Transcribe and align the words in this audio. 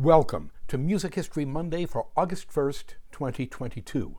Welcome 0.00 0.50
to 0.68 0.78
Music 0.78 1.14
History 1.14 1.44
Monday 1.44 1.84
for 1.84 2.06
August 2.16 2.48
1st, 2.48 2.94
2022. 3.12 4.16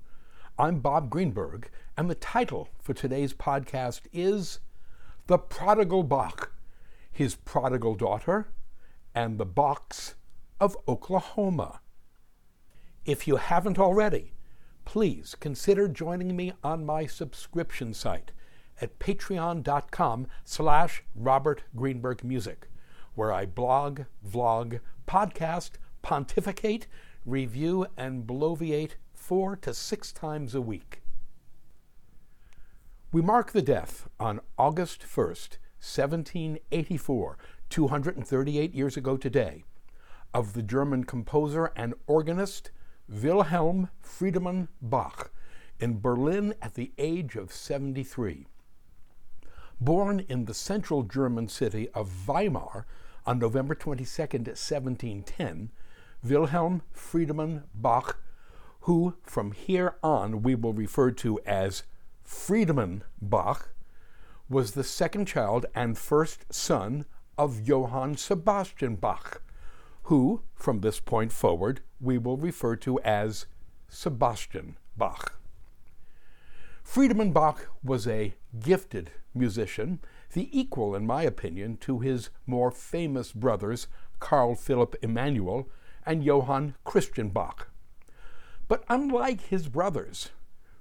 I'm 0.59 0.79
Bob 0.79 1.09
Greenberg, 1.09 1.71
and 1.97 2.07
the 2.07 2.13
title 2.13 2.69
for 2.79 2.93
today's 2.93 3.33
podcast 3.33 4.01
is 4.13 4.59
The 5.25 5.39
Prodigal 5.39 6.03
Bach, 6.03 6.51
His 7.11 7.33
Prodigal 7.33 7.95
Daughter, 7.95 8.49
and 9.15 9.39
the 9.39 9.45
Bachs 9.47 10.13
of 10.59 10.77
Oklahoma. 10.87 11.79
If 13.03 13.27
you 13.27 13.37
haven't 13.37 13.79
already, 13.79 14.33
please 14.85 15.35
consider 15.39 15.87
joining 15.87 16.35
me 16.35 16.53
on 16.63 16.85
my 16.85 17.07
subscription 17.07 17.95
site 17.95 18.29
at 18.79 18.99
patreon.com 18.99 20.27
slash 20.45 21.01
Robert 21.15 21.63
Greenberg 21.75 22.23
Music, 22.23 22.67
where 23.15 23.31
I 23.31 23.45
blog, 23.45 24.01
vlog, 24.27 24.79
podcast, 25.07 25.71
pontificate, 26.01 26.87
review, 27.25 27.87
and 27.97 28.25
bloviate 28.25 28.91
four 29.13 29.55
to 29.57 29.73
six 29.73 30.11
times 30.11 30.55
a 30.55 30.61
week. 30.61 31.01
We 33.11 33.21
mark 33.21 33.51
the 33.51 33.61
death 33.61 34.07
on 34.19 34.39
August 34.57 35.01
1st, 35.01 35.57
1784, 35.79 37.37
238 37.69 38.73
years 38.73 38.97
ago 38.97 39.17
today, 39.17 39.63
of 40.33 40.53
the 40.53 40.63
German 40.63 41.03
composer 41.03 41.71
and 41.75 41.93
organist 42.07 42.71
Wilhelm 43.09 43.89
Friedemann 44.01 44.69
Bach 44.81 45.31
in 45.79 45.99
Berlin 45.99 46.53
at 46.61 46.75
the 46.75 46.93
age 46.97 47.35
of 47.35 47.51
73. 47.51 48.47
Born 49.81 50.19
in 50.29 50.45
the 50.45 50.53
central 50.53 51.03
German 51.03 51.49
city 51.49 51.89
of 51.89 52.09
Weimar 52.27 52.85
on 53.25 53.39
November 53.39 53.75
22, 53.75 54.05
1710, 54.05 55.71
Wilhelm 56.23 56.81
Friedemann 56.93 57.63
Bach, 57.73 58.19
who 58.81 59.15
from 59.23 59.51
here 59.51 59.95
on 60.03 60.41
we 60.41 60.55
will 60.55 60.73
refer 60.73 61.11
to 61.11 61.39
as 61.45 61.83
Friedemann 62.23 63.03
Bach, 63.21 63.73
was 64.49 64.71
the 64.71 64.83
second 64.83 65.27
child 65.27 65.65
and 65.73 65.97
first 65.97 66.51
son 66.53 67.05
of 67.37 67.67
Johann 67.67 68.17
Sebastian 68.17 68.95
Bach, 68.95 69.41
who, 70.03 70.41
from 70.53 70.81
this 70.81 70.99
point 70.99 71.31
forward, 71.31 71.81
we 71.99 72.17
will 72.17 72.37
refer 72.37 72.75
to 72.77 72.99
as 73.01 73.45
Sebastian 73.87 74.77
Bach. 74.97 75.39
Friedemann 76.83 77.31
Bach 77.31 77.67
was 77.83 78.07
a 78.07 78.33
gifted 78.59 79.11
musician, 79.33 79.99
the 80.33 80.49
equal, 80.57 80.95
in 80.95 81.05
my 81.05 81.23
opinion, 81.23 81.77
to 81.77 81.99
his 81.99 82.29
more 82.45 82.71
famous 82.71 83.31
brothers, 83.31 83.87
Carl 84.19 84.55
Philipp 84.55 84.95
Emanuel 85.01 85.67
and 86.05 86.23
Johann 86.23 86.75
Christian 86.83 87.29
Bach. 87.29 87.69
But 88.67 88.83
unlike 88.87 89.41
his 89.41 89.67
brothers, 89.67 90.29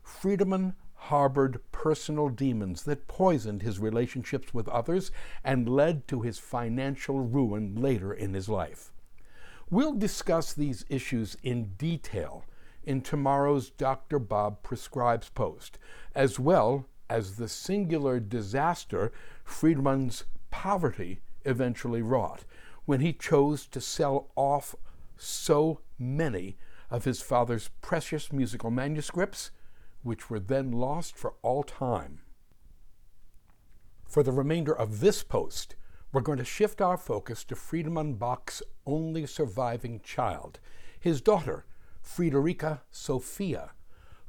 Friedemann 0.03 0.75
harbored 0.95 1.61
personal 1.73 2.29
demons 2.29 2.83
that 2.85 3.09
poisoned 3.09 3.63
his 3.63 3.79
relationships 3.79 4.53
with 4.53 4.69
others 4.69 5.11
and 5.43 5.69
led 5.69 6.07
to 6.09 6.21
his 6.21 6.39
financial 6.39 7.21
ruin 7.21 7.75
later 7.75 8.13
in 8.13 8.35
his 8.35 8.49
life. 8.49 8.93
We'll 9.71 9.95
discuss 9.95 10.53
these 10.53 10.85
issues 10.89 11.37
in 11.43 11.75
detail 11.79 12.45
in 12.85 13.01
tomorrow's 13.01 13.71
Dr. 13.71 14.19
Bob 14.19 14.63
Prescribes 14.63 15.31
post, 15.31 15.79
as 16.15 16.39
well 16.39 16.87
as 17.11 17.37
the 17.37 17.49
singular 17.49 18.21
disaster 18.21 19.13
Friedemann's 19.45 20.25
poverty 20.51 21.21
eventually 21.45 22.01
wrought 22.01 22.45
when 22.85 23.01
he 23.01 23.13
chose 23.13 23.67
to 23.67 23.81
sell 23.81 24.31
off 24.37 24.75
so 25.17 25.81
many 25.99 26.57
of 26.89 27.05
his 27.05 27.21
father's 27.21 27.69
precious 27.81 28.33
musical 28.33 28.71
manuscripts, 28.71 29.51
which 30.03 30.31
were 30.31 30.41
then 30.41 30.73
lost 30.73 31.17
for 31.17 31.35
all 31.43 31.63
time. 31.63 32.21
For 34.07 34.23
the 34.23 34.33
remainder 34.33 34.77
of 34.77 35.01
this 35.01 35.23
post, 35.23 35.77
we're 36.13 36.21
going 36.21 36.39
to 36.39 36.45
shift 36.45 36.81
our 36.81 36.97
focus 36.97 37.45
to 37.45 37.55
Friedemann 37.55 38.19
Bach's 38.19 38.63
only 38.87 39.27
surviving 39.27 40.01
child, 40.01 40.59
his 40.99 41.21
daughter, 41.21 41.65
Friederike 42.03 42.81
Sophia, 42.91 43.73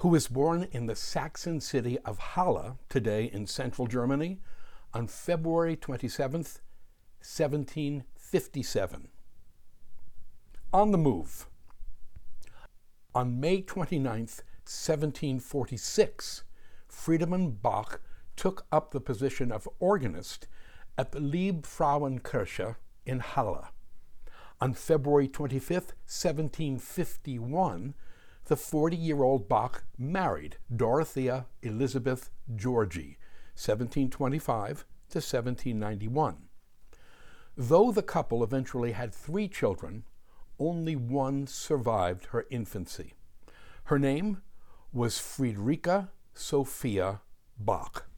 who 0.02 0.10
was 0.10 0.28
born 0.28 0.68
in 0.72 0.88
the 0.88 0.96
Saxon 0.96 1.62
city 1.62 2.00
of 2.00 2.18
Halle, 2.18 2.80
today 2.90 3.30
in 3.32 3.46
central 3.46 3.86
Germany, 3.86 4.40
on 4.96 5.06
February 5.06 5.76
27, 5.76 6.42
1757. 6.42 9.10
On 10.74 10.92
the 10.92 10.98
move. 10.98 11.46
On 13.14 13.40
May 13.40 13.62
29, 13.62 14.22
1746, 14.22 16.46
Friedemann 16.90 17.62
Bach 17.62 18.02
took 18.36 18.66
up 18.72 18.90
the 18.90 19.02
position 19.02 19.52
of 19.52 19.70
organist 19.80 20.48
at 20.98 21.12
the 21.12 21.20
Liebfrauenkirche 21.20 22.76
in 23.06 23.20
Halle. 23.20 23.68
On 24.60 24.74
February 24.74 25.28
25, 25.28 25.94
1751, 26.08 27.94
the 28.52 28.58
40 28.58 28.98
year 28.98 29.24
old 29.24 29.48
Bach 29.48 29.86
married 29.98 30.58
Dorothea 30.76 31.46
Elizabeth 31.62 32.30
Georgi, 32.54 33.18
1725 33.56 34.80
to 35.08 35.20
1791. 35.20 36.50
Though 37.56 37.94
the 37.94 38.04
couple 38.04 38.44
eventually 38.44 38.92
had 38.92 39.16
three 39.16 39.48
children, 39.48 40.04
only 40.60 40.98
one 40.98 41.48
survived 41.48 42.26
her 42.32 42.46
infancy. 42.50 43.14
Her 43.86 43.98
name 43.98 44.42
was 44.92 45.16
Friederike 45.16 46.10
Sophia 46.34 47.22
Bach. 47.58 48.10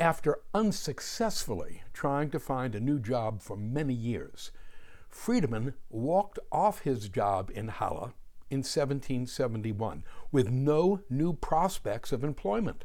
After 0.00 0.40
unsuccessfully 0.52 1.84
trying 1.92 2.30
to 2.30 2.40
find 2.40 2.74
a 2.74 2.80
new 2.80 2.98
job 2.98 3.40
for 3.40 3.56
many 3.56 3.94
years, 3.94 4.50
Friedemann 5.08 5.74
walked 5.90 6.40
off 6.50 6.80
his 6.80 7.08
job 7.08 7.52
in 7.54 7.68
Halle 7.68 8.12
in 8.50 8.58
1771 8.58 10.04
with 10.30 10.50
no 10.50 11.00
new 11.10 11.32
prospects 11.32 12.12
of 12.12 12.24
employment. 12.24 12.84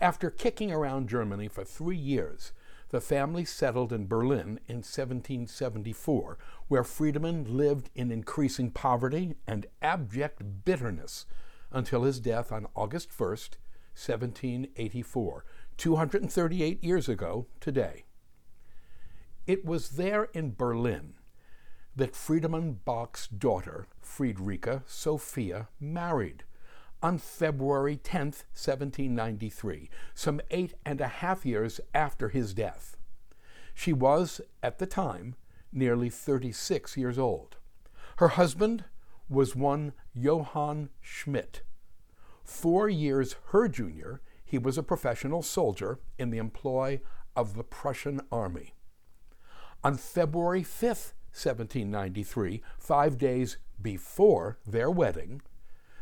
After 0.00 0.30
kicking 0.30 0.72
around 0.72 1.08
Germany 1.08 1.48
for 1.48 1.64
three 1.64 1.96
years, 1.96 2.52
the 2.88 3.00
family 3.00 3.44
settled 3.44 3.92
in 3.92 4.06
Berlin 4.06 4.60
in 4.68 4.76
1774, 4.76 6.38
where 6.68 6.82
Friedemann 6.82 7.56
lived 7.56 7.88
in 7.94 8.10
increasing 8.10 8.70
poverty 8.70 9.34
and 9.46 9.66
abject 9.80 10.64
bitterness 10.64 11.24
until 11.70 12.02
his 12.02 12.20
death 12.20 12.52
on 12.52 12.66
August 12.74 13.10
1st, 13.10 13.56
1784, 13.94 15.44
238 15.78 16.84
years 16.84 17.08
ago 17.08 17.46
today. 17.60 18.04
It 19.46 19.64
was 19.64 19.90
there 19.90 20.24
in 20.34 20.54
Berlin 20.54 21.14
that 21.94 22.14
Friedemann 22.14 22.78
Bach's 22.84 23.28
daughter, 23.28 23.86
Friederike 24.02 24.82
Sophia, 24.86 25.68
married 25.78 26.44
on 27.02 27.18
February 27.18 27.96
10, 27.96 28.26
1793, 28.26 29.90
some 30.14 30.40
eight 30.50 30.74
and 30.86 31.00
a 31.00 31.08
half 31.08 31.44
years 31.44 31.80
after 31.92 32.28
his 32.28 32.54
death. 32.54 32.96
She 33.74 33.92
was, 33.92 34.40
at 34.62 34.78
the 34.78 34.86
time, 34.86 35.34
nearly 35.72 36.08
36 36.08 36.96
years 36.96 37.18
old. 37.18 37.56
Her 38.16 38.28
husband 38.28 38.84
was 39.28 39.56
one 39.56 39.92
Johann 40.14 40.90
Schmidt. 41.00 41.62
Four 42.44 42.88
years 42.88 43.36
her 43.48 43.68
junior, 43.68 44.20
he 44.44 44.58
was 44.58 44.76
a 44.76 44.82
professional 44.82 45.42
soldier 45.42 45.98
in 46.18 46.30
the 46.30 46.38
employ 46.38 47.00
of 47.34 47.54
the 47.54 47.64
Prussian 47.64 48.20
army. 48.30 48.74
On 49.82 49.96
February 49.96 50.62
5th, 50.62 51.12
1793, 51.32 52.62
five 52.78 53.18
days 53.18 53.56
before 53.80 54.58
their 54.66 54.90
wedding, 54.90 55.42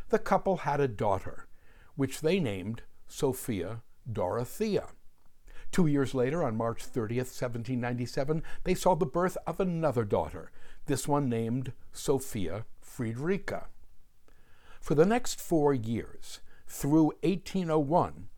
the 0.09 0.19
couple 0.19 0.59
had 0.59 0.81
a 0.81 0.89
daughter, 0.89 1.47
which 1.95 2.21
they 2.21 2.41
named 2.41 2.83
Sophia 3.07 3.83
Dorothea. 4.11 4.89
Two 5.73 5.87
years 5.87 6.15
later, 6.15 6.43
on 6.43 6.57
March 6.57 6.81
30th, 6.81 7.31
1797, 7.31 8.43
they 8.65 8.75
saw 8.75 8.95
the 8.97 9.07
birth 9.07 9.39
of 9.47 9.61
another 9.61 10.05
daughter, 10.05 10.51
this 10.87 11.07
one 11.07 11.29
named 11.29 11.73
Sophia 11.93 12.65
Friederike. 12.85 13.65
For 14.81 14.95
the 14.95 15.07
next 15.07 15.41
four 15.41 15.73
years, 15.73 16.41
through 16.67 17.13
1801, 17.23 18.29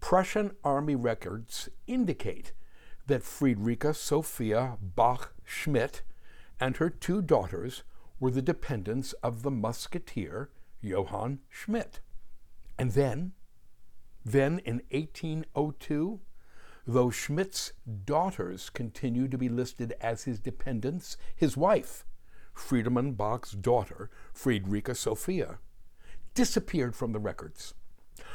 Prussian 0.00 0.52
army 0.64 0.96
records 0.96 1.68
indicate 1.86 2.52
that 3.06 3.22
Friederike 3.22 3.94
Sophia 3.94 4.76
Bach 4.80 5.32
Schmidt 5.44 6.02
and 6.60 6.76
her 6.76 6.90
two 6.90 7.22
daughters 7.22 7.82
were 8.20 8.30
the 8.30 8.42
dependents 8.42 9.12
of 9.14 9.42
the 9.42 9.50
musketeer 9.50 10.50
Johann 10.80 11.40
Schmidt. 11.48 12.00
And 12.78 12.92
then, 12.92 13.32
then 14.24 14.60
in 14.60 14.82
1802, 14.90 16.20
though 16.86 17.10
Schmidt's 17.10 17.72
daughters 18.04 18.70
continued 18.70 19.30
to 19.30 19.38
be 19.38 19.48
listed 19.48 19.94
as 20.00 20.24
his 20.24 20.38
dependents, 20.38 21.16
his 21.34 21.56
wife, 21.56 22.04
Friedemann 22.54 23.16
Bach's 23.16 23.52
daughter, 23.52 24.10
Friederike 24.34 24.96
Sophia, 24.96 25.58
disappeared 26.34 26.94
from 26.94 27.12
the 27.12 27.18
records. 27.18 27.74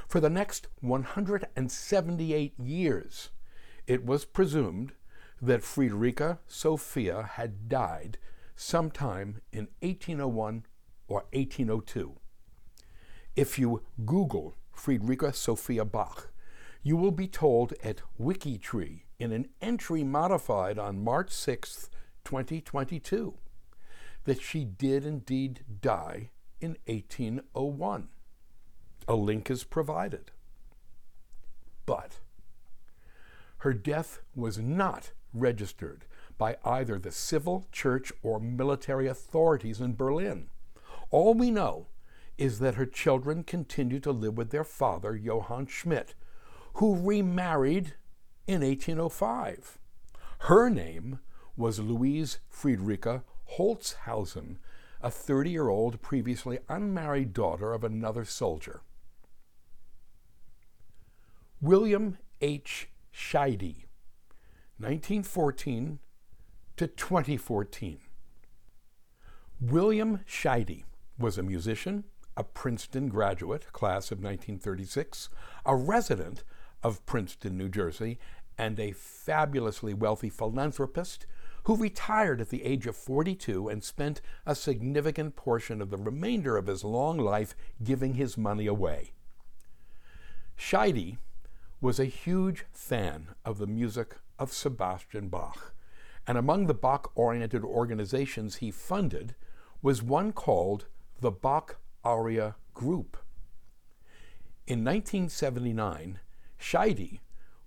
For 0.08 0.20
the 0.20 0.30
next 0.30 0.68
178 0.82 2.60
years, 2.60 3.30
it 3.88 4.06
was 4.06 4.26
presumed 4.26 4.94
that 5.42 5.62
Friederike 5.62 6.40
Sophia 6.48 7.24
had 7.34 7.70
died 7.70 8.18
sometime 8.56 9.42
in 9.52 9.68
1801 9.82 10.66
or 11.08 11.26
1802. 11.32 12.18
If 13.36 13.58
you 13.58 13.84
Google 14.06 14.56
Friederike 14.76 15.34
Sophia 15.34 15.86
Bach, 15.86 16.32
you 16.84 16.98
will 16.98 17.12
be 17.12 17.28
told 17.28 17.74
at 17.84 18.02
Wikitree 18.20 19.02
in 19.18 19.32
an 19.32 19.50
entry 19.62 20.04
modified 20.04 20.78
on 20.78 21.04
March 21.04 21.32
6, 21.32 21.90
2022, 22.24 23.36
that 24.24 24.42
she 24.42 24.64
did 24.64 25.06
indeed 25.06 25.64
die 25.82 26.32
in 26.62 26.78
1801. 26.86 28.10
A 29.08 29.16
link 29.16 29.50
is 29.50 29.64
provided. 29.64 30.32
But 31.86 32.20
her 33.60 33.74
death 33.74 34.22
was 34.36 34.58
not 34.58 35.12
registered 35.34 36.06
by 36.38 36.58
either 36.64 36.98
the 36.98 37.12
civil, 37.12 37.66
church, 37.72 38.12
or 38.24 38.40
military 38.40 39.08
authorities 39.08 39.82
in 39.82 39.96
Berlin. 39.96 40.50
All 41.12 41.34
we 41.34 41.52
know 41.52 41.88
is 42.38 42.60
that 42.60 42.76
her 42.76 42.86
children 42.86 43.44
continued 43.44 44.04
to 44.04 44.12
live 44.12 44.38
with 44.38 44.52
their 44.52 44.64
father, 44.64 45.16
Johann 45.16 45.68
Schmidt, 45.68 46.16
who 46.76 46.96
remarried 46.96 47.96
in 48.48 48.62
1805. 48.62 49.78
Her 50.44 50.70
name 50.70 51.20
was 51.58 51.80
Louise 51.80 52.40
Friederike 52.50 53.24
Holzhausen, 53.58 54.58
a 55.02 55.12
30 55.12 55.50
year 55.50 55.68
old 55.68 56.02
previously 56.02 56.60
unmarried 56.70 57.34
daughter 57.34 57.74
of 57.74 57.84
another 57.84 58.24
soldier. 58.24 58.82
William 61.62 62.18
H. 62.40 62.88
Scheide, 63.20 63.84
1914 64.78 66.00
to 66.78 66.88
2014. 66.88 68.00
William 69.60 70.22
Scheide 70.26 70.86
was 71.18 71.38
a 71.38 71.44
musician, 71.44 72.06
a 72.38 72.46
Princeton 72.46 73.10
graduate, 73.10 73.72
class 73.74 74.10
of 74.10 74.20
1936, 74.20 75.28
a 75.66 75.76
resident 75.76 76.46
of 76.82 77.06
Princeton, 77.06 77.58
New 77.58 77.68
Jersey, 77.68 78.18
and 78.58 78.80
a 78.80 78.94
fabulously 78.94 79.94
wealthy 79.94 80.30
philanthropist 80.30 81.28
who 81.64 81.76
retired 81.76 82.40
at 82.40 82.50
the 82.50 82.64
age 82.64 82.88
of 82.88 82.96
42 82.96 83.68
and 83.68 83.84
spent 83.84 84.22
a 84.46 84.56
significant 84.56 85.36
portion 85.36 85.82
of 85.82 85.90
the 85.90 85.98
remainder 85.98 86.56
of 86.56 86.68
his 86.68 86.86
long 86.86 87.18
life 87.18 87.54
giving 87.84 88.14
his 88.14 88.38
money 88.38 88.66
away. 88.66 89.12
Scheide 90.58 91.18
was 91.82 92.00
a 92.00 92.06
huge 92.06 92.66
fan 92.72 93.30
of 93.46 93.58
the 93.58 93.68
music 93.68 94.18
of 94.38 94.52
Sebastian 94.52 95.30
Bach, 95.30 95.74
and 96.28 96.38
among 96.38 96.68
the 96.68 96.74
Bach 96.74 97.12
oriented 97.16 97.64
organizations 97.64 98.58
he 98.58 98.70
funded 98.72 99.36
was 99.82 100.04
one 100.04 100.34
called 100.34 100.88
the 101.22 101.32
Bach 101.32 101.78
Aria 102.04 102.56
Group. 102.74 103.18
In 104.68 104.84
1979, 104.84 106.20
Scheide 106.60 107.20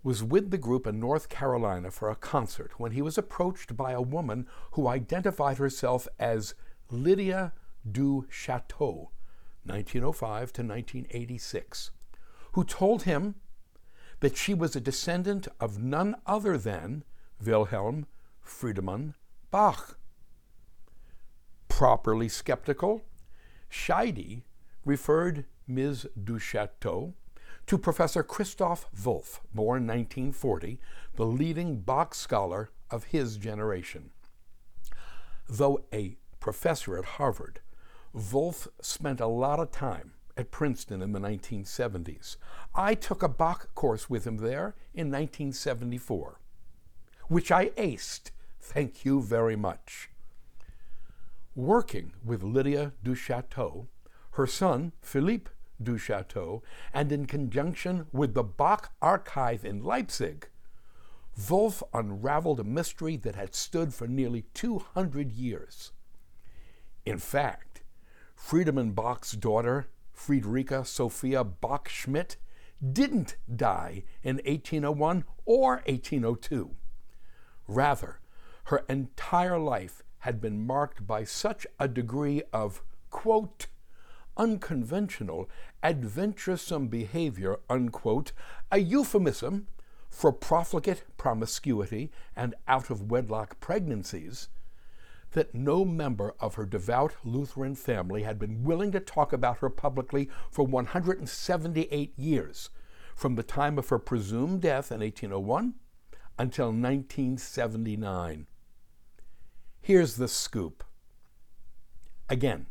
was 0.03 0.23
with 0.23 0.51
the 0.51 0.59
group 0.59 0.87
in 0.87 1.01
North 1.01 1.29
Carolina 1.29 1.91
for 1.91 2.11
a 2.11 2.17
concert 2.17 2.73
when 2.79 2.93
he 2.93 3.03
was 3.03 3.17
approached 3.17 3.77
by 3.77 3.93
a 3.93 4.03
woman 4.03 4.47
who 4.73 4.89
identified 4.89 5.59
herself 5.59 6.07
as 6.19 6.55
Lydia 6.91 7.53
du 7.91 8.27
Chateau, 8.29 9.11
1905 9.65 10.53
to 10.53 10.63
1986, 10.63 11.93
who 12.53 12.65
told 12.65 13.05
him 13.05 13.37
that 14.23 14.37
she 14.37 14.55
was 14.55 14.77
a 14.77 14.81
descendant 14.81 15.49
of 15.59 15.83
none 15.83 16.15
other 16.27 16.57
than 16.57 17.03
Wilhelm 17.45 18.07
Friedemann 18.41 19.15
Bach. 19.51 19.99
Properly 21.69 22.29
skeptical, 22.29 23.03
Scheide 23.69 24.43
referred 24.85 25.45
Ms. 25.67 26.07
du 26.23 26.39
Chateau 26.39 27.15
to 27.67 27.77
Professor 27.77 28.23
Christoph 28.23 28.87
Wolff, 29.05 29.41
born 29.53 29.89
1940, 29.89 30.79
the 31.17 31.27
leading 31.27 31.81
Bach 31.81 32.15
scholar 32.15 32.71
of 32.93 33.05
his 33.05 33.37
generation. 33.37 34.11
Though 35.49 35.85
a 35.93 36.17
professor 36.39 36.97
at 36.97 37.05
Harvard, 37.17 37.59
Wolff 38.13 38.69
spent 38.81 39.21
a 39.21 39.27
lot 39.27 39.59
of 39.59 39.73
time 39.73 40.13
at 40.37 40.51
Princeton 40.51 41.03
in 41.03 41.13
the 41.13 41.19
1970s. 41.19 42.37
I 42.75 42.95
took 42.95 43.23
a 43.23 43.29
Bach 43.29 43.75
course 43.75 44.09
with 44.09 44.27
him 44.27 44.39
there 44.39 44.75
in 44.95 45.11
1974, 45.11 46.41
which 47.29 47.51
I 47.51 47.71
aced. 47.71 48.31
Thank 48.61 49.05
you 49.05 49.23
very 49.23 49.57
much. 49.57 50.11
Working 51.55 52.13
with 52.25 52.43
Lydia 52.43 52.93
Duchateau, 53.05 53.89
her 54.33 54.47
son, 54.47 54.93
Philippe 55.03 55.51
Duchateau, 55.83 56.63
and 56.95 57.13
in 57.13 57.27
conjunction 57.27 58.07
with 58.13 58.35
the 58.35 58.43
Bach 58.43 58.93
Archive 59.03 59.65
in 59.65 59.83
Leipzig, 59.83 60.49
Wolff 61.49 61.83
unraveled 61.93 62.61
a 62.61 62.65
mystery 62.65 63.17
that 63.17 63.35
had 63.35 63.55
stood 63.55 63.95
for 63.95 64.07
nearly 64.07 64.43
200 64.55 65.33
years. 65.33 65.93
In 67.05 67.19
fact, 67.19 67.83
Friedemann 68.37 68.95
Bach's 68.95 69.33
daughter, 69.33 69.89
Friederike 70.17 70.87
Sophia 70.87 71.45
Bach 71.45 71.89
Schmidt, 71.89 72.37
didn't 72.83 73.37
die 73.55 74.05
in 74.23 74.37
1801 74.37 75.25
or 75.45 75.83
1802. 75.87 76.75
Rather, 77.69 78.21
her 78.65 78.85
entire 78.89 79.59
life 79.59 80.03
had 80.21 80.41
been 80.41 80.67
marked 80.67 81.07
by 81.07 81.25
such 81.25 81.67
a 81.79 81.89
degree 81.89 82.43
of, 82.53 82.83
quote, 83.11 83.67
unconventional, 84.37 85.49
adventuresome 85.83 86.89
behavior, 86.89 87.59
unquote, 87.69 88.33
a 88.71 88.79
euphemism 88.79 89.67
for 90.09 90.33
profligate 90.33 91.05
promiscuity 91.17 92.11
and 92.37 92.55
out 92.69 92.91
of 92.91 93.11
wedlock 93.11 93.59
pregnancies, 93.61 94.49
that 95.33 95.55
no 95.55 95.85
member 95.85 96.35
of 96.41 96.55
her 96.55 96.67
devout 96.67 97.15
Lutheran 97.25 97.75
family 97.75 98.23
had 98.23 98.39
been 98.39 98.65
willing 98.65 98.93
to 98.93 99.01
talk 99.01 99.33
about 99.33 99.59
her 99.59 99.71
publicly 99.71 100.29
for 100.51 100.65
178 100.65 102.19
years, 102.19 102.71
from 103.15 103.35
the 103.35 103.43
time 103.43 103.79
of 103.79 103.89
her 103.89 103.99
presumed 103.99 104.63
death 104.63 104.91
in 104.91 105.01
1801 105.01 105.75
until 106.39 106.67
1979. 106.67 108.47
Here's 109.81 110.17
the 110.17 110.29
scoop. 110.29 110.85
Again, 112.29 112.67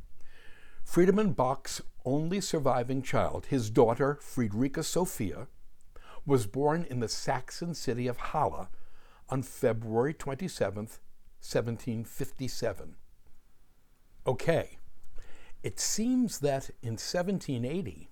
Friedemann 0.83 1.35
Bach's 1.35 1.81
only 2.05 2.41
surviving 2.41 3.01
child, 3.01 3.47
his 3.47 3.69
daughter 3.69 4.17
Friederike 4.21 4.83
Sophia, 4.83 5.47
was 6.25 6.47
born 6.47 6.85
in 6.89 6.99
the 6.99 7.07
Saxon 7.07 7.73
city 7.73 8.07
of 8.07 8.17
Halle 8.17 8.69
on 9.29 9.43
February 9.43 10.13
27, 10.13 10.89
1757. 11.41 12.95
Okay, 14.25 14.77
it 15.63 15.79
seems 15.79 16.39
that 16.39 16.69
in 16.81 16.91
1780, 16.91 18.09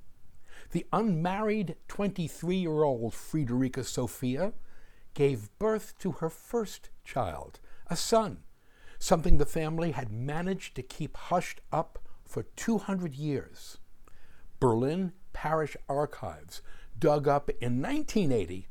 the 0.71 0.85
unmarried 0.91 1.75
23 1.87 2.55
year 2.55 2.83
old 2.83 3.13
Friederike 3.13 3.85
Sophia 3.85 4.53
gave 5.13 5.49
birth 5.59 5.97
to 5.99 6.13
her 6.13 6.29
first 6.29 6.89
child, 7.03 7.59
a 7.87 7.95
son, 7.95 8.39
something 8.97 9.37
the 9.37 9.45
family 9.45 9.91
had 9.91 10.11
managed 10.11 10.75
to 10.75 10.81
keep 10.81 11.15
hushed 11.15 11.61
up 11.71 11.99
for 12.25 12.43
200 12.43 13.15
years. 13.15 13.77
Berlin 14.59 15.13
Parish 15.33 15.77
Archives, 15.87 16.61
dug 16.97 17.27
up 17.27 17.49
in 17.61 17.81
1980, 17.81 18.67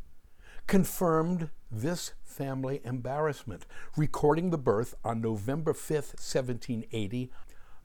confirmed 0.68 1.48
this 1.70 2.12
family 2.22 2.80
embarrassment, 2.84 3.64
recording 3.96 4.50
the 4.50 4.58
birth 4.58 4.94
on 5.02 5.20
November 5.20 5.72
5, 5.72 5.96
1780, 5.96 7.32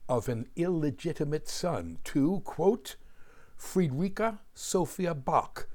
of 0.06 0.28
an 0.28 0.46
illegitimate 0.54 1.48
son 1.48 1.96
to, 2.04 2.40
quote, 2.44 2.96
Friederike 3.58 4.38
Sophia 4.52 5.14
Bach, 5.14 5.66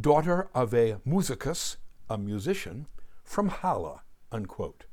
daughter 0.00 0.48
of 0.54 0.72
a 0.72 0.96
musicus, 1.04 1.76
a 2.08 2.16
musician, 2.16 2.86
from 3.22 3.48
Halle, 3.48 4.00
unquote. 4.32 4.86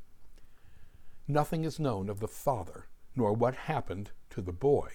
Nothing 1.30 1.64
is 1.64 1.80
known 1.80 2.10
of 2.10 2.20
the 2.20 2.28
father 2.28 2.88
nor 3.16 3.32
what 3.32 3.56
happened 3.56 4.12
to 4.32 4.42
the 4.42 4.52
boy. 4.52 4.90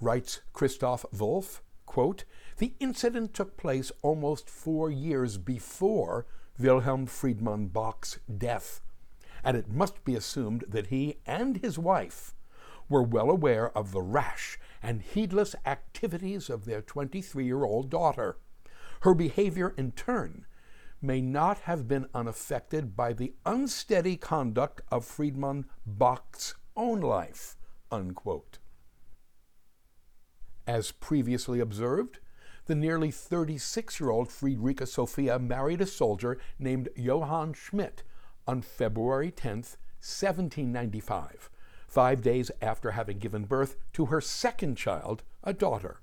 Writes 0.00 0.40
Christoph 0.52 1.04
Wolff, 1.12 1.62
quote, 1.86 2.24
the 2.58 2.74
incident 2.80 3.32
took 3.32 3.56
place 3.56 3.92
almost 4.02 4.50
four 4.50 4.90
years 4.90 5.38
before 5.38 6.26
Wilhelm 6.58 7.06
Friedemann 7.06 7.68
Bach's 7.68 8.18
death, 8.36 8.80
and 9.44 9.56
it 9.56 9.68
must 9.68 10.04
be 10.04 10.14
assumed 10.14 10.64
that 10.68 10.88
he 10.88 11.18
and 11.26 11.58
his 11.58 11.78
wife 11.78 12.34
were 12.88 13.02
well 13.02 13.30
aware 13.30 13.76
of 13.76 13.92
the 13.92 14.02
rash 14.02 14.58
and 14.82 15.02
heedless 15.02 15.54
activities 15.64 16.48
of 16.48 16.64
their 16.64 16.82
23 16.82 17.44
year 17.44 17.64
old 17.64 17.90
daughter. 17.90 18.38
Her 19.00 19.14
behavior, 19.14 19.74
in 19.76 19.92
turn, 19.92 20.46
may 21.02 21.20
not 21.20 21.58
have 21.60 21.86
been 21.86 22.06
unaffected 22.14 22.96
by 22.96 23.12
the 23.12 23.34
unsteady 23.44 24.16
conduct 24.16 24.80
of 24.90 25.04
Friedemann 25.04 25.66
Bach's 25.84 26.54
own 26.76 27.00
life. 27.00 27.56
Unquote. 27.90 28.58
As 30.66 30.90
previously 30.90 31.60
observed, 31.60 32.18
the 32.66 32.74
nearly 32.74 33.10
36 33.12 34.00
year 34.00 34.10
old 34.10 34.28
Friederike 34.28 34.86
Sophia 34.88 35.38
married 35.38 35.80
a 35.80 35.86
soldier 35.86 36.38
named 36.58 36.88
Johann 36.96 37.52
Schmidt 37.52 38.02
on 38.46 38.62
February 38.62 39.30
10, 39.30 39.58
1795, 39.58 41.50
five 41.86 42.22
days 42.22 42.50
after 42.60 42.92
having 42.92 43.18
given 43.18 43.44
birth 43.44 43.76
to 43.92 44.06
her 44.06 44.20
second 44.20 44.76
child, 44.76 45.22
a 45.44 45.52
daughter. 45.52 46.00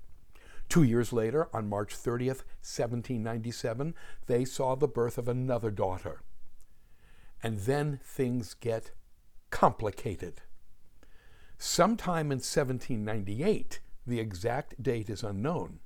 Two 0.70 0.82
years 0.82 1.12
later, 1.12 1.48
on 1.54 1.68
March 1.68 1.94
30, 1.94 2.28
1797, 2.28 3.94
they 4.26 4.44
saw 4.46 4.74
the 4.74 4.88
birth 4.88 5.18
of 5.18 5.28
another 5.28 5.70
daughter. 5.70 6.22
And 7.42 7.60
then 7.60 8.00
things 8.02 8.54
get 8.54 8.92
complicated. 9.50 10.40
Sometime 11.58 12.32
in 12.32 12.38
1798, 12.38 13.80
the 14.06 14.20
exact 14.20 14.82
date 14.82 15.08
is 15.08 15.22
unknown, 15.22 15.80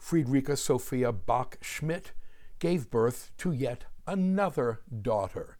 Friederike 0.00 0.56
Sophia 0.58 1.12
Bach 1.12 1.58
Schmidt 1.60 2.12
gave 2.58 2.90
birth 2.90 3.30
to 3.38 3.52
yet 3.52 3.84
another 4.06 4.80
daughter. 5.02 5.58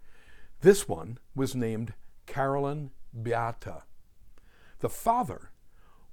This 0.60 0.88
one 0.88 1.18
was 1.34 1.54
named 1.54 1.94
Caroline 2.26 2.90
Beata. 3.12 3.84
The 4.80 4.88
father 4.88 5.50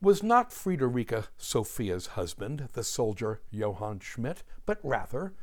was 0.01 0.23
not 0.23 0.49
Friederike 0.49 1.27
Sophia's 1.37 2.07
husband, 2.07 2.69
the 2.73 2.83
soldier 2.83 3.41
Johann 3.51 3.99
Schmidt, 3.99 4.43
but 4.65 4.79
rather 4.83 5.33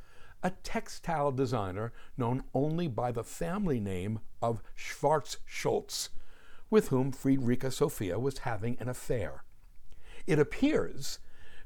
a 0.43 0.51
textile 0.51 1.33
designer 1.33 1.93
known 2.17 2.45
only 2.55 2.89
by 2.89 3.13
the 3.13 3.25
family 3.25 3.81
name 3.81 4.21
of 4.43 4.63
Schwarz 4.75 5.39
Schultz, 5.45 6.11
with 6.71 6.89
whom 6.89 7.13
Friederike 7.13 7.73
Sophia 7.73 8.19
was 8.19 8.39
having 8.39 8.77
an 8.81 8.89
affair. 8.89 9.45
It 10.31 10.39
appears 10.39 11.19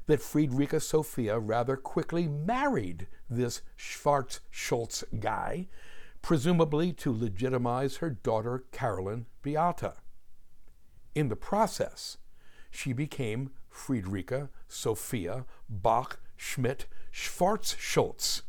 that 0.07 0.21
Friederike 0.21 0.81
Sophia 0.81 1.37
rather 1.37 1.77
quickly 1.77 2.27
married 2.27 3.05
this 3.29 3.61
Schwarz 3.75 4.39
Schultz 4.49 5.03
guy, 5.19 5.67
presumably 6.23 6.91
to 6.93 7.15
legitimize 7.15 7.97
her 7.97 8.09
daughter 8.09 8.63
Caroline 8.71 9.27
Beata. 9.43 9.97
In 11.13 11.29
the 11.29 11.35
process, 11.35 12.17
she 12.71 12.91
became 12.91 13.51
Friederike 13.71 14.49
Sophia 14.67 15.45
Bach 15.69 16.19
Schmidt 16.35 16.87
Schwarz 17.11 17.75
Schultz. 17.77 18.41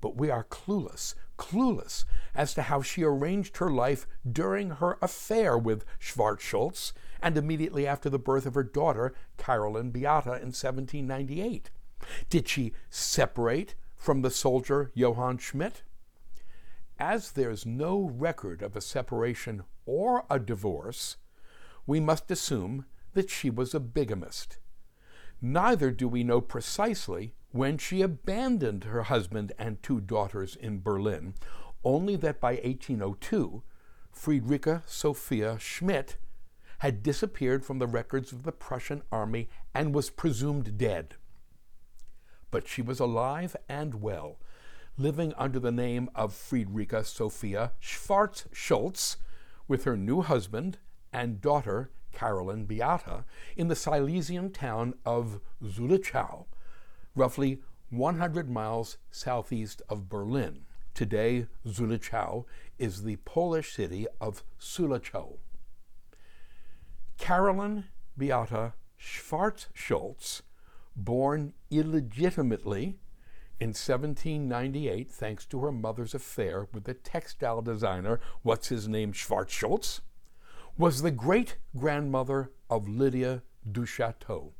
But 0.00 0.16
we 0.16 0.30
are 0.30 0.44
clueless, 0.44 1.14
clueless 1.36 2.06
as 2.34 2.54
to 2.54 2.62
how 2.62 2.80
she 2.80 3.02
arranged 3.02 3.58
her 3.58 3.70
life 3.70 4.06
during 4.26 4.70
her 4.70 4.96
affair 5.02 5.58
with 5.58 5.84
Schwarz 5.98 6.40
Schultz 6.40 6.94
and 7.22 7.36
immediately 7.36 7.86
after 7.86 8.08
the 8.08 8.18
birth 8.18 8.46
of 8.46 8.54
her 8.54 8.62
daughter, 8.62 9.14
Caroline 9.36 9.90
Beata, 9.90 10.32
in 10.32 10.52
1798. 10.52 11.70
Did 12.30 12.48
she 12.48 12.72
separate 12.90 13.74
from 13.96 14.22
the 14.22 14.30
soldier 14.30 14.92
Johann 14.94 15.38
Schmidt? 15.38 15.82
As 16.98 17.32
there's 17.32 17.66
no 17.66 18.00
record 18.00 18.62
of 18.62 18.76
a 18.76 18.80
separation 18.80 19.64
or 19.86 20.24
a 20.30 20.38
divorce, 20.38 21.16
we 21.86 22.00
must 22.00 22.30
assume 22.30 22.86
that 23.14 23.30
she 23.30 23.50
was 23.50 23.74
a 23.74 23.80
bigamist. 23.80 24.58
Neither 25.40 25.90
do 25.90 26.08
we 26.08 26.24
know 26.24 26.40
precisely 26.40 27.34
when 27.50 27.78
she 27.78 28.02
abandoned 28.02 28.84
her 28.84 29.04
husband 29.04 29.52
and 29.58 29.82
two 29.82 30.00
daughters 30.00 30.56
in 30.56 30.82
Berlin, 30.82 31.34
only 31.84 32.16
that 32.16 32.40
by 32.40 32.54
1802, 32.54 33.62
Friederike 34.12 34.82
Sophia 34.86 35.56
Schmidt 35.58 36.16
had 36.78 37.02
disappeared 37.02 37.64
from 37.64 37.78
the 37.78 37.86
records 37.86 38.32
of 38.32 38.44
the 38.44 38.52
Prussian 38.52 39.02
army 39.10 39.48
and 39.74 39.94
was 39.94 40.10
presumed 40.10 40.78
dead. 40.78 41.16
But 42.50 42.68
she 42.68 42.82
was 42.82 43.00
alive 43.00 43.56
and 43.68 44.00
well, 44.00 44.38
living 44.96 45.34
under 45.36 45.58
the 45.58 45.72
name 45.72 46.08
of 46.14 46.32
Friederike 46.32 47.04
Sophia 47.04 47.72
Schwarz 47.78 48.46
Schultz 48.52 49.16
with 49.66 49.84
her 49.84 49.96
new 49.96 50.22
husband 50.22 50.78
and 51.12 51.40
daughter 51.40 51.90
Caroline 52.12 52.64
Beata 52.64 53.24
in 53.56 53.68
the 53.68 53.76
Silesian 53.76 54.50
town 54.50 54.94
of 55.04 55.40
Züllichau, 55.62 56.46
roughly 57.14 57.60
100 57.90 58.50
miles 58.50 58.98
southeast 59.10 59.82
of 59.88 60.08
Berlin. 60.08 60.64
Today, 60.94 61.46
Züllichau 61.66 62.44
is 62.78 63.02
the 63.02 63.16
Polish 63.16 63.72
city 63.72 64.06
of 64.20 64.42
Sulechów. 64.60 65.38
Caroline 67.18 67.84
Beata 68.16 68.74
Schwarz 68.96 69.66
Schultz, 69.74 70.42
born 70.96 71.52
illegitimately 71.70 72.98
in 73.60 73.68
1798 73.68 75.10
thanks 75.10 75.44
to 75.46 75.60
her 75.60 75.72
mother's 75.72 76.14
affair 76.14 76.68
with 76.72 76.84
the 76.84 76.94
textile 76.94 77.60
designer, 77.60 78.20
what's 78.42 78.68
his 78.68 78.88
name, 78.88 79.12
Schwarz 79.12 79.50
Schultz, 79.50 80.00
was 80.76 81.02
the 81.02 81.10
great 81.10 81.56
grandmother 81.76 82.52
of 82.70 82.88
Lydia 82.88 83.42
Duchateau, 83.70 84.52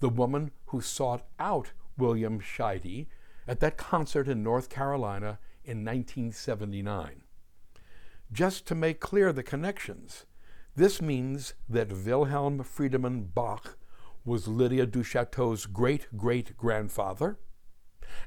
the 0.00 0.08
woman 0.08 0.50
who 0.66 0.80
sought 0.80 1.24
out 1.38 1.72
William 1.96 2.40
Scheide 2.40 3.06
at 3.46 3.60
that 3.60 3.76
concert 3.76 4.28
in 4.28 4.42
North 4.42 4.68
Carolina 4.68 5.38
in 5.64 5.84
1979. 5.84 7.22
Just 8.32 8.66
to 8.66 8.74
make 8.74 9.00
clear 9.00 9.32
the 9.32 9.42
connections, 9.44 10.26
this 10.76 11.00
means 11.00 11.54
that 11.68 11.92
Wilhelm 11.92 12.62
Friedemann 12.64 13.32
Bach 13.34 13.76
was 14.24 14.48
Lydia 14.48 14.86
Duchateau's 14.86 15.66
great 15.66 16.08
great 16.16 16.56
grandfather, 16.56 17.38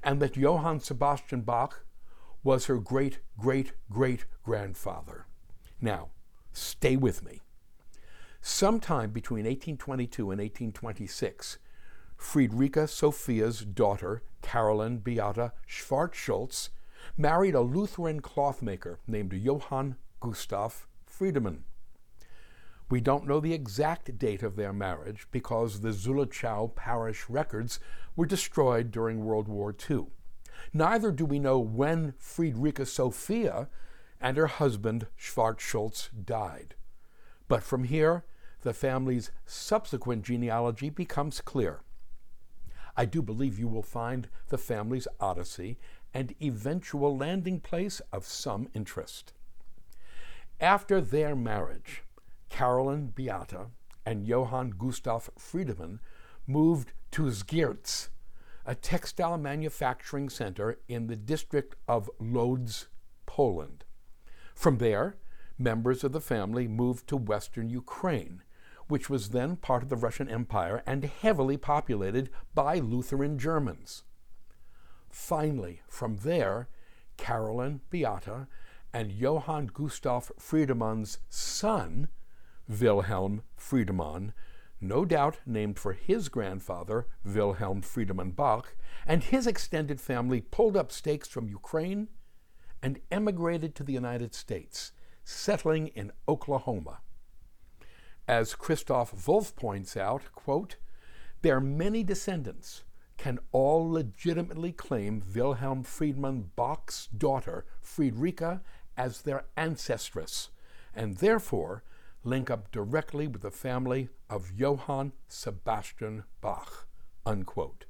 and 0.04 0.22
that 0.22 0.38
Johann 0.38 0.80
Sebastian 0.80 1.42
Bach 1.42 1.86
was 2.44 2.68
her 2.68 2.77
great 2.77 3.20
great 3.38 3.74
great 3.92 4.25
grandfather. 4.44 5.25
Now, 5.82 6.10
stay 6.54 6.96
with 6.96 7.24
me. 7.24 7.42
Sometime 8.42 9.12
between 9.12 9.46
1822 9.46 10.32
and 10.32 10.39
1826, 10.39 11.58
Friederike 12.18 12.88
Sophia's 12.88 13.66
daughter, 13.66 14.24
Caroline 14.42 15.00
Beata 15.00 15.51
Schwarz 15.66 16.16
Schultz, 16.16 16.70
married 17.18 17.56
a 17.56 17.62
Lutheran 17.62 18.22
clothmaker 18.22 19.00
named 19.06 19.34
Johann 19.34 19.98
Gustav 20.20 20.88
Friedemann. 21.06 21.63
We 22.89 23.01
don't 23.01 23.27
know 23.27 23.39
the 23.39 23.53
exact 23.53 24.17
date 24.17 24.44
of 24.44 24.56
their 24.56 24.72
marriage 24.72 25.27
because 25.32 25.82
the 25.82 25.89
Züllichau 25.89 26.74
parish 26.74 27.29
records 27.29 27.79
were 28.15 28.25
destroyed 28.25 28.91
during 28.91 29.25
World 29.25 29.48
War 29.50 29.75
II. 29.89 30.08
Neither 30.74 31.12
do 31.12 31.25
we 31.25 31.38
know 31.39 31.60
when 31.60 32.13
Friederike 32.13 32.88
Sophia 32.88 33.67
and 34.22 34.38
her 34.38 34.48
husband 34.48 35.08
Schwarz 35.15 35.62
Schultz 35.62 36.10
died. 36.10 36.75
But 37.48 37.63
from 37.63 37.84
here, 37.84 38.25
the 38.62 38.74
family's 38.74 39.32
subsequent 39.46 40.24
genealogy 40.24 40.89
becomes 40.89 41.41
clear. 41.41 41.82
I 42.96 43.06
do 43.06 43.22
believe 43.22 43.60
you 43.60 43.67
will 43.67 43.84
find 43.84 44.27
the 44.48 44.58
family's 44.58 45.08
odyssey 45.20 45.77
and 46.13 46.34
eventual 46.41 47.15
landing 47.15 47.60
place 47.60 48.01
of 48.12 48.25
some 48.25 48.70
interest. 48.74 49.34
After 50.60 51.00
their 51.00 51.36
marriage, 51.36 52.01
Caroline 52.50 53.08
Beata 53.08 53.68
and 54.06 54.25
Johann 54.25 54.72
Gustav 54.77 55.30
Friedemann 55.38 56.00
moved 56.46 56.94
to 57.12 57.24
Zgierz, 57.24 58.10
a 58.66 58.75
textile 58.75 59.38
manufacturing 59.38 60.30
center 60.30 60.80
in 60.88 61.08
the 61.08 61.16
district 61.16 61.75
of 61.88 62.10
Lodz, 62.20 62.88
Poland. 63.25 63.84
From 64.56 64.77
there, 64.77 65.18
members 65.58 66.04
of 66.04 66.12
the 66.12 66.22
family 66.22 66.68
moved 66.68 67.08
to 67.08 67.18
western 67.18 67.70
Ukraine, 67.70 68.44
which 68.88 69.10
was 69.10 69.30
then 69.30 69.58
part 69.58 69.84
of 69.84 69.89
the 69.89 69.96
Russian 69.96 70.30
Empire 70.30 70.82
and 70.86 71.04
heavily 71.04 71.58
populated 71.58 72.30
by 72.56 72.80
Lutheran 72.80 73.38
Germans. 73.38 74.04
Finally, 75.10 75.82
from 75.88 76.18
there, 76.18 76.70
Caroline 77.18 77.82
Beata 77.89 78.48
and 78.94 79.12
Johann 79.12 79.68
Gustav 79.68 80.32
Friedemann's 80.39 81.20
son 81.30 82.08
Wilhelm 82.67 83.43
Friedemann, 83.55 84.33
no 84.79 85.05
doubt 85.05 85.39
named 85.45 85.79
for 85.79 85.93
his 85.93 86.29
grandfather, 86.29 87.07
Wilhelm 87.24 87.81
Friedemann 87.81 88.31
Bach, 88.31 88.75
and 89.05 89.24
his 89.24 89.47
extended 89.47 90.00
family 90.01 90.41
pulled 90.41 90.77
up 90.77 90.91
stakes 90.91 91.27
from 91.27 91.47
Ukraine 91.47 92.09
and 92.83 93.00
emigrated 93.12 93.74
to 93.75 93.83
the 93.83 93.93
United 93.93 94.36
States, 94.36 94.91
settling 95.24 95.88
in 95.88 96.12
Oklahoma. 96.27 97.00
As 98.27 98.55
Christoph 98.55 99.27
Wolff 99.27 99.55
points 99.55 99.95
out, 99.95 100.24
quote, 100.33 100.75
their 101.41 101.59
many 101.59 102.03
descendants 102.03 102.83
can 103.17 103.39
all 103.51 103.89
legitimately 103.89 104.71
claim 104.71 105.24
Wilhelm 105.33 105.83
Friedemann 105.83 106.50
Bach's 106.55 107.07
daughter, 107.07 107.65
Friederike, 107.81 108.62
as 108.95 109.21
their 109.21 109.45
ancestress, 109.57 110.50
and 110.93 111.17
therefore 111.17 111.83
link 112.27 112.51
up 112.51 112.72
directly 112.72 113.27
with 113.27 113.41
the 113.41 113.51
family 113.51 114.10
of 114.29 114.51
Johann 114.51 115.13
Sebastian 115.27 116.24
Bach. 116.41 116.88
Unquote. 117.25 117.86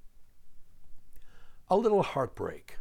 A 1.70 1.76
little 1.76 2.04
heartbreak. 2.04 2.78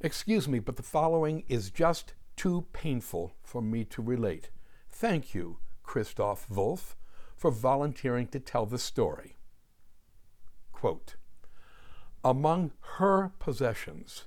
Excuse 0.00 0.46
me, 0.46 0.58
but 0.58 0.76
the 0.76 0.82
following 0.82 1.44
is 1.48 1.70
just 1.70 2.14
too 2.36 2.66
painful 2.72 3.34
for 3.42 3.62
me 3.62 3.84
to 3.84 4.02
relate. 4.02 4.50
Thank 4.90 5.34
you, 5.34 5.58
Christoph 5.82 6.48
Wolff, 6.50 6.96
for 7.36 7.50
volunteering 7.50 8.26
to 8.28 8.40
tell 8.40 8.66
the 8.66 8.78
story. 8.78 9.36
Quote, 10.72 11.16
Among 12.22 12.72
her 12.98 13.32
possessions, 13.38 14.24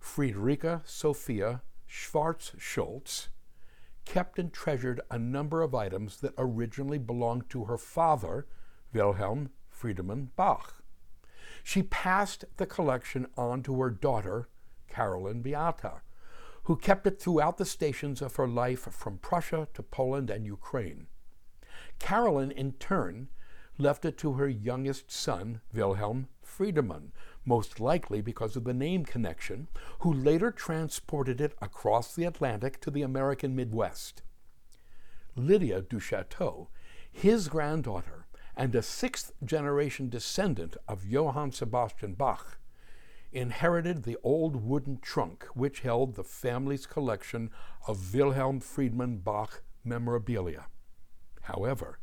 Friederike 0.00 0.82
Sophia 0.86 1.62
Schwarz 1.86 2.52
Schultz 2.56 3.28
kept 4.04 4.38
and 4.38 4.52
treasured 4.52 5.00
a 5.10 5.18
number 5.18 5.62
of 5.62 5.74
items 5.74 6.20
that 6.20 6.34
originally 6.38 6.98
belonged 6.98 7.48
to 7.50 7.64
her 7.64 7.78
father, 7.78 8.46
Wilhelm 8.92 9.50
Friedemann 9.68 10.28
Bach. 10.36 10.82
She 11.62 11.82
passed 11.82 12.44
the 12.56 12.66
collection 12.66 13.26
on 13.36 13.62
to 13.62 13.80
her 13.80 13.90
daughter, 13.90 14.48
Caroline 14.88 15.42
Beata, 15.42 16.02
who 16.64 16.76
kept 16.76 17.06
it 17.06 17.20
throughout 17.20 17.58
the 17.58 17.64
stations 17.64 18.22
of 18.22 18.36
her 18.36 18.48
life 18.48 18.80
from 18.80 19.18
Prussia 19.18 19.68
to 19.74 19.82
Poland 19.82 20.30
and 20.30 20.46
Ukraine. 20.46 21.06
Caroline, 21.98 22.50
in 22.50 22.72
turn, 22.72 23.28
left 23.78 24.04
it 24.04 24.18
to 24.18 24.34
her 24.34 24.48
youngest 24.48 25.10
son, 25.10 25.60
Wilhelm 25.72 26.28
Friedemann, 26.42 27.12
most 27.44 27.80
likely 27.80 28.20
because 28.20 28.56
of 28.56 28.64
the 28.64 28.74
name 28.74 29.04
connection, 29.04 29.68
who 30.00 30.12
later 30.12 30.50
transported 30.50 31.40
it 31.40 31.56
across 31.60 32.14
the 32.14 32.24
Atlantic 32.24 32.80
to 32.80 32.90
the 32.90 33.02
American 33.02 33.56
Midwest. 33.56 34.22
Lydia 35.36 35.80
du 35.80 35.98
Chateau, 35.98 36.68
his 37.10 37.48
granddaughter 37.48 38.26
and 38.56 38.74
a 38.74 38.82
sixth 38.82 39.32
generation 39.44 40.08
descendant 40.08 40.76
of 40.86 41.06
Johann 41.06 41.52
Sebastian 41.52 42.14
Bach, 42.14 42.58
inherited 43.32 44.02
the 44.02 44.18
old 44.22 44.56
wooden 44.56 44.98
trunk 44.98 45.44
which 45.54 45.80
held 45.80 46.14
the 46.14 46.24
family's 46.24 46.84
collection 46.84 47.50
of 47.86 48.12
Wilhelm 48.12 48.60
Friedemann 48.60 49.18
Bach 49.22 49.62
memorabilia. 49.84 50.66
However, 51.42 51.98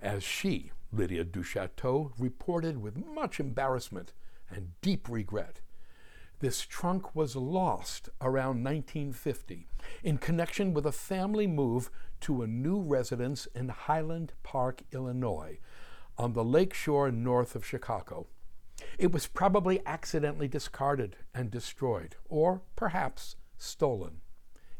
as 0.00 0.22
she, 0.22 0.72
Lydia 0.92 1.24
du 1.24 1.42
Chateau, 1.42 2.12
reported 2.18 2.82
with 2.82 3.06
much 3.06 3.40
embarrassment 3.40 4.12
and 4.50 4.72
deep 4.80 5.08
regret, 5.08 5.60
this 6.40 6.62
trunk 6.62 7.14
was 7.14 7.36
lost 7.36 8.08
around 8.20 8.62
1950 8.64 9.66
in 10.02 10.18
connection 10.18 10.74
with 10.74 10.84
a 10.84 10.92
family 10.92 11.46
move 11.46 11.90
to 12.20 12.42
a 12.42 12.46
new 12.46 12.80
residence 12.80 13.46
in 13.54 13.68
Highland 13.68 14.32
Park, 14.42 14.82
Illinois, 14.92 15.58
on 16.18 16.32
the 16.32 16.44
lake 16.44 16.74
shore 16.74 17.10
north 17.10 17.54
of 17.54 17.64
Chicago. 17.64 18.26
It 18.98 19.12
was 19.12 19.26
probably 19.26 19.80
accidentally 19.86 20.48
discarded 20.48 21.16
and 21.34 21.50
destroyed, 21.50 22.16
or 22.28 22.62
perhaps 22.76 23.36
stolen. 23.56 24.20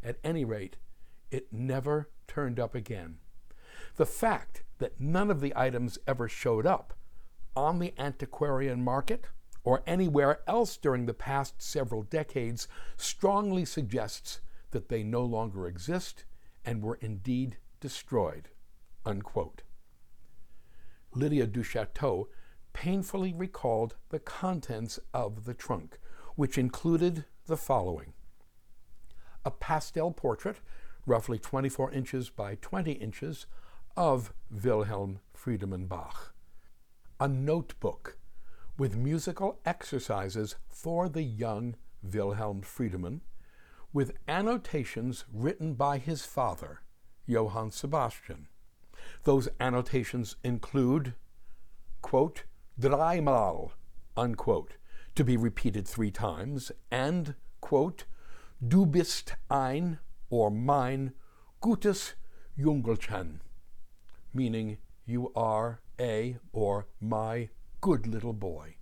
At 0.03 0.19
any 0.23 0.45
rate, 0.45 0.77
it 1.31 1.53
never 1.53 2.11
turned 2.27 2.61
up 2.61 2.75
again. 2.75 3.19
The 3.97 4.07
fact 4.07 4.65
that 4.79 5.01
none 5.01 5.31
of 5.31 5.41
the 5.41 5.53
items 5.57 5.99
ever 6.07 6.29
showed 6.29 6.67
up 6.67 6.95
on 7.57 7.79
the 7.79 7.95
antiquarian 7.99 8.83
market 8.83 9.29
or 9.65 9.83
anywhere 9.87 10.41
else 10.47 10.77
during 10.77 11.07
the 11.07 11.15
past 11.15 11.61
several 11.61 12.03
decades 12.03 12.69
strongly 12.97 13.65
suggests 13.65 14.41
that 14.71 14.89
they 14.89 15.03
no 15.03 15.25
longer 15.25 15.67
exist 15.67 16.25
and 16.65 16.83
were 16.83 16.99
indeed 17.01 17.57
destroyed. 17.81 18.49
Unquote. 19.05 19.63
Lydia 21.15 21.47
Duchateau 21.47 22.29
painfully 22.73 23.33
recalled 23.33 23.97
the 24.11 24.19
contents 24.19 24.99
of 25.13 25.45
the 25.45 25.55
trunk, 25.55 25.99
which 26.35 26.59
included 26.59 27.25
the 27.47 27.57
following 27.57 28.13
a 29.45 29.51
pastel 29.51 30.11
portrait, 30.11 30.61
roughly 31.07 31.39
24 31.39 31.93
inches 31.93 32.31
by 32.31 32.55
20 32.57 32.93
inches, 32.93 33.47
of 33.97 34.33
Wilhelm 34.51 35.21
Friedemann 35.37 35.87
Bach, 35.87 36.35
a 37.21 37.29
notebook 37.29 38.17
with 38.77 38.97
musical 38.97 39.61
exercises 39.65 40.57
for 40.69 41.09
the 41.09 41.23
young 41.23 41.77
Wilhelm 42.03 42.63
Friedemann, 42.63 43.21
with 43.93 44.13
annotations 44.27 45.25
written 45.33 45.75
by 45.75 45.99
his 45.99 46.25
father, 46.25 46.81
Johann 47.27 47.71
Sebastian. 47.71 48.49
Those 49.23 49.49
annotations 49.61 50.37
include, 50.43 51.15
quote, 52.03 52.45
dreimal, 52.79 53.71
unquote, 54.17 54.75
to 55.15 55.25
be 55.25 55.37
repeated 55.37 55.87
three 55.87 56.11
times, 56.11 56.73
and, 56.91 57.37
quote, 57.61 58.05
du 58.67 58.85
bist 58.85 59.35
ein 59.51 59.99
or 60.31 60.51
mein 60.51 61.13
gutes 61.61 62.15
Jungelchen, 62.59 63.41
meaning 64.33 64.79
you 65.07 65.31
are 65.37 65.81
a 66.01 66.39
or 66.53 66.89
my 67.01 67.49
good 67.85 68.07
little 68.07 68.33
boy. 68.33 68.77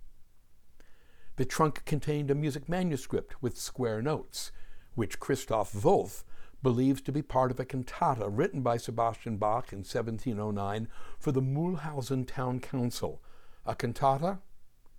The 1.35 1.43
trunk 1.43 1.83
contained 1.83 2.31
a 2.31 2.35
music 2.35 2.69
manuscript 2.69 3.35
with 3.43 3.57
square 3.57 4.01
notes, 4.01 4.53
which 4.95 5.19
Christoph 5.19 5.75
Wolff 5.83 6.23
believes 6.61 7.01
to 7.01 7.11
be 7.11 7.21
part 7.21 7.51
of 7.51 7.59
a 7.59 7.65
cantata 7.65 8.29
written 8.29 8.61
by 8.61 8.77
Sebastian 8.77 9.35
Bach 9.35 9.73
in 9.73 9.79
1709 9.79 10.87
for 11.19 11.33
the 11.33 11.41
Mühlhausen 11.41 12.25
Town 12.25 12.61
Council 12.61 13.21
a 13.65 13.75
cantata 13.75 14.39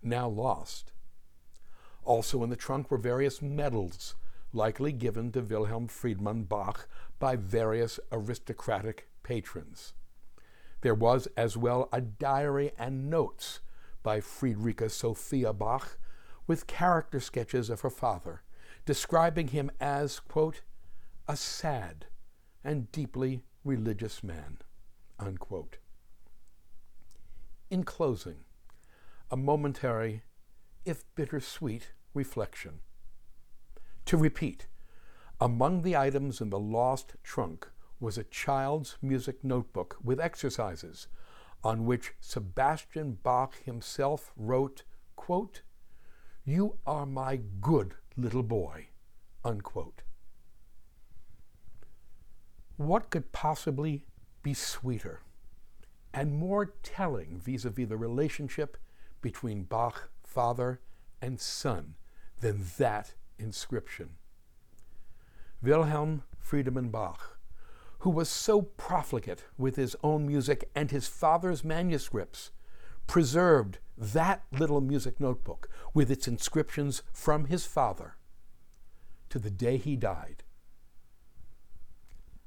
now 0.03 0.29
lost. 0.29 0.93
Also 2.05 2.45
in 2.45 2.51
the 2.51 2.57
trunk 2.57 2.91
were 2.91 2.99
various 2.99 3.41
medals, 3.41 4.17
likely 4.53 4.93
given 4.93 5.33
to 5.33 5.41
Wilhelm 5.41 5.89
Friedemann 5.89 6.47
Bach 6.47 6.89
by 7.19 7.37
various 7.37 7.99
aristocratic 8.13 9.09
patrons. 9.23 9.95
There 10.83 10.95
was 10.95 11.27
as 11.39 11.57
well 11.57 11.89
a 11.91 12.03
diary 12.03 12.73
and 12.79 13.09
notes 13.09 13.61
by 14.05 14.21
Friederike 14.21 14.89
Sophia 14.89 15.53
Bach 15.53 15.99
with 16.47 16.69
character 16.69 17.19
sketches 17.19 17.69
of 17.71 17.81
her 17.81 17.91
father, 17.91 18.43
describing 18.87 19.49
him 19.49 19.73
as, 19.81 20.21
quote, 20.21 20.61
a 21.27 21.37
sad 21.37 22.07
and 22.63 22.93
deeply 22.93 23.43
religious 23.65 24.23
man, 24.23 24.59
unquote. 25.19 25.79
In 27.71 27.83
closing, 27.83 28.45
a 29.31 29.37
momentary, 29.37 30.23
if 30.85 31.03
bittersweet, 31.17 31.93
reflection. 32.13 32.81
To 34.05 34.19
repeat, 34.19 34.67
among 35.41 35.81
the 35.81 35.97
items 35.97 36.43
in 36.43 36.51
the 36.51 36.59
lost 36.59 37.15
trunk 37.23 37.69
was 37.99 38.19
a 38.19 38.25
child's 38.25 38.99
music 39.01 39.43
notebook 39.43 39.97
with 40.05 40.21
exercises 40.21 41.09
on 41.65 41.87
which 41.87 42.13
Sebastian 42.21 43.19
Bach 43.23 43.57
himself 43.65 44.33
wrote, 44.37 44.83
quote, 45.17 45.63
You 46.45 46.77
are 46.87 47.07
my 47.07 47.41
good 47.61 47.95
little 48.17 48.43
boy, 48.43 48.89
unquote. 49.45 50.03
What 52.77 53.11
could 53.11 53.33
possibly 53.33 54.05
be 54.43 54.53
sweeter 54.53 55.21
and 56.13 56.35
more 56.35 56.75
telling 56.83 57.39
vis 57.39 57.65
a 57.65 57.71
vis 57.71 57.89
the 57.89 57.97
relationship 57.97 58.77
between 59.21 59.65
Bach, 59.65 60.11
father, 60.23 60.81
and 61.23 61.41
son 61.41 61.95
than 62.41 62.65
that 62.79 63.15
inscription. 63.39 64.11
Wilhelm 65.63 66.23
Friedemann 66.39 66.91
Bach, 66.91 67.34
who 68.05 68.11
was 68.11 68.29
so 68.29 68.61
profligate 68.61 69.45
with 69.57 69.77
his 69.77 69.97
own 70.03 70.27
music 70.27 70.69
and 70.75 70.91
his 70.91 71.09
father's 71.09 71.65
manuscripts, 71.65 72.51
preserved 73.07 73.79
that 73.97 74.45
little 74.53 74.83
music 74.83 75.19
notebook 75.19 75.71
with 75.95 76.11
its 76.11 76.29
inscriptions 76.29 77.03
from 77.15 77.47
his 77.47 77.65
father 77.65 78.17
to 79.31 79.39
the 79.39 79.51
day 79.51 79.79
he 79.79 79.97
died. 79.97 80.43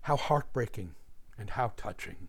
How 0.01 0.15
heartbreaking 0.15 0.93
and 1.39 1.49
how 1.49 1.71
touching. 1.75 2.27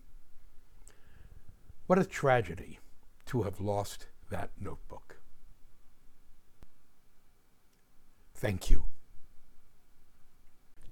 What 1.87 1.99
a 1.99 2.07
tragedy 2.07 2.79
to 3.27 3.43
have 3.43 3.61
lost 3.61 4.07
that 4.31 4.53
notebook. 4.59 5.21
Thank 8.35 8.71
you. 8.71 8.85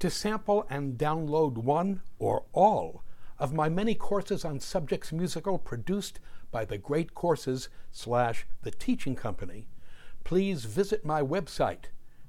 To 0.01 0.11
sample 0.11 0.67
and 0.69 0.99
download 0.99 1.57
one 1.57 2.03
or 2.19 2.45
all 2.53 3.03
of 3.39 3.55
my 3.55 3.71
many 3.71 3.95
courses 3.95 4.45
on 4.45 4.61
subjects 4.61 5.11
musical 5.13 5.59
produced 5.59 6.21
by 6.51 6.67
the 6.67 6.79
Great 6.79 7.15
Courses 7.15 7.69
slash 7.93 8.47
The 8.63 8.71
Teaching 8.71 9.15
Company, 9.15 9.69
please 10.23 10.65
visit 10.65 11.05
my 11.05 11.21
website 11.23 11.87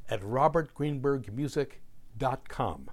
at 0.09 0.21
robertgreenbergmusic.com. 0.21 2.89